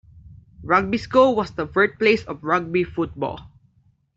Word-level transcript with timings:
Rugby 0.63 0.97
School 0.97 1.35
was 1.35 1.51
the 1.51 1.67
birthplace 1.67 2.23
of 2.23 2.43
Rugby 2.43 2.83
football. 2.83 3.39